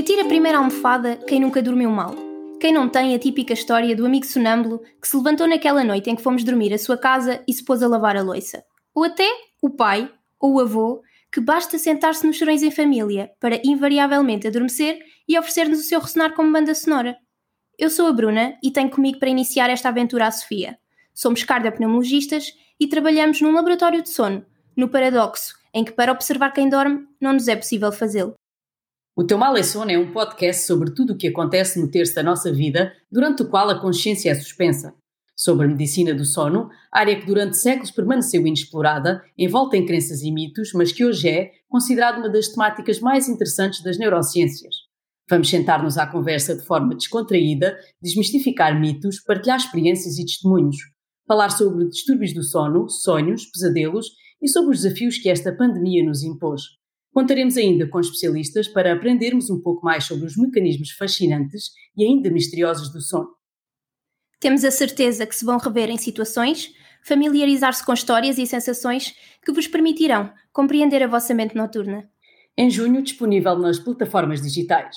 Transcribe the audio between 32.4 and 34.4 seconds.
vida, durante o qual a consciência é